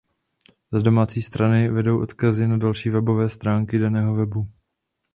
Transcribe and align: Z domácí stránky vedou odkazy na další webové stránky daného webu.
Z 0.71 0.83
domácí 0.83 1.21
stránky 1.21 1.69
vedou 1.71 2.01
odkazy 2.01 2.47
na 2.47 2.57
další 2.57 2.89
webové 2.89 3.29
stránky 3.29 3.79
daného 3.79 4.15
webu. 4.15 4.49